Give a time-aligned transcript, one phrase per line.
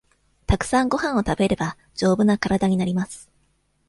[0.47, 3.29] たくさんごはんを食べれば、丈夫な体になります。